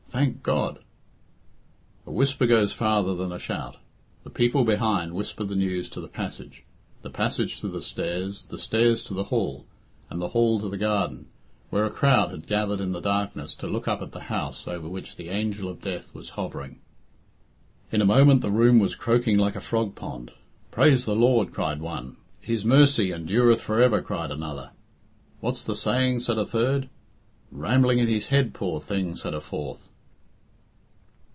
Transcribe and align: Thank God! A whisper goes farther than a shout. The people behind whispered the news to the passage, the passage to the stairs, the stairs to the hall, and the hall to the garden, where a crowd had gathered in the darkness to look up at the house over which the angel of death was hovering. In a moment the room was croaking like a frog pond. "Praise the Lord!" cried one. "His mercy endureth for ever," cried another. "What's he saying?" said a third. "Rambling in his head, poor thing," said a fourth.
Thank 0.13 0.43
God! 0.43 0.79
A 2.05 2.11
whisper 2.11 2.45
goes 2.45 2.73
farther 2.73 3.15
than 3.15 3.31
a 3.31 3.39
shout. 3.39 3.77
The 4.25 4.29
people 4.29 4.65
behind 4.65 5.13
whispered 5.13 5.47
the 5.47 5.55
news 5.55 5.87
to 5.91 6.01
the 6.01 6.09
passage, 6.09 6.63
the 7.01 7.09
passage 7.09 7.61
to 7.61 7.69
the 7.69 7.81
stairs, 7.81 8.43
the 8.43 8.57
stairs 8.57 9.05
to 9.05 9.13
the 9.13 9.23
hall, 9.23 9.65
and 10.09 10.21
the 10.21 10.27
hall 10.27 10.59
to 10.59 10.67
the 10.67 10.77
garden, 10.77 11.27
where 11.69 11.85
a 11.85 11.89
crowd 11.89 12.31
had 12.31 12.45
gathered 12.45 12.81
in 12.81 12.91
the 12.91 12.99
darkness 12.99 13.53
to 13.55 13.67
look 13.67 13.87
up 13.87 14.01
at 14.01 14.11
the 14.11 14.23
house 14.27 14.67
over 14.67 14.85
which 14.89 15.15
the 15.15 15.29
angel 15.29 15.69
of 15.69 15.79
death 15.81 16.13
was 16.13 16.31
hovering. 16.31 16.81
In 17.89 18.01
a 18.01 18.05
moment 18.05 18.41
the 18.41 18.51
room 18.51 18.79
was 18.79 18.95
croaking 18.95 19.37
like 19.37 19.55
a 19.55 19.61
frog 19.61 19.95
pond. 19.95 20.33
"Praise 20.71 21.05
the 21.05 21.15
Lord!" 21.15 21.53
cried 21.53 21.79
one. 21.79 22.17
"His 22.41 22.65
mercy 22.65 23.13
endureth 23.13 23.61
for 23.61 23.81
ever," 23.81 24.01
cried 24.01 24.29
another. 24.29 24.71
"What's 25.39 25.65
he 25.65 25.73
saying?" 25.73 26.19
said 26.19 26.37
a 26.37 26.45
third. 26.45 26.89
"Rambling 27.49 27.99
in 27.99 28.07
his 28.09 28.27
head, 28.27 28.53
poor 28.53 28.81
thing," 28.81 29.15
said 29.15 29.33
a 29.33 29.39
fourth. 29.39 29.87